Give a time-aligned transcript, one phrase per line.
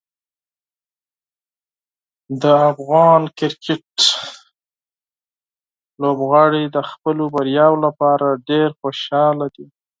[2.41, 3.91] د افغان کرکټ
[6.01, 9.67] لوبغاړي د خپلو بریاوو لپاره ډېر خوشحاله دي.